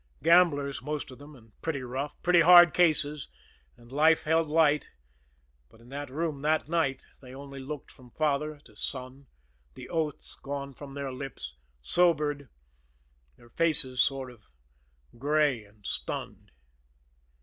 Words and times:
Gamblers, 0.23 0.81
most 0.81 1.11
of 1.11 1.19
them, 1.19 1.35
and 1.35 1.51
pretty 1.61 1.83
rough, 1.83 2.19
pretty 2.23 2.39
hard 2.41 2.73
cases, 2.73 3.27
and 3.77 3.91
life 3.91 4.23
held 4.23 4.47
light 4.49 4.89
but 5.69 5.79
in 5.79 5.89
that 5.89 6.09
room 6.09 6.41
that 6.41 6.67
night 6.67 7.05
they 7.21 7.35
only 7.35 7.59
looked 7.59 7.91
from 7.91 8.09
father 8.09 8.57
to 8.65 8.75
son, 8.75 9.27
the 9.75 9.87
oaths 9.89 10.33
gone 10.41 10.73
from 10.73 10.95
their 10.95 11.11
lips, 11.11 11.53
sobered, 11.83 12.49
their 13.37 13.49
faces 13.51 14.01
sort 14.01 14.31
of 14.31 14.45
gray 15.19 15.63
and 15.63 15.85
stunned. 15.85 16.49